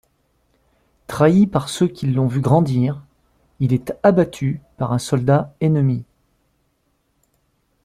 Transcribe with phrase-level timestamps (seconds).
[1.05, 3.03] Trahi par ceux qui l'ont vu grandir,
[3.59, 6.03] il est abattu par un soldat ennemi.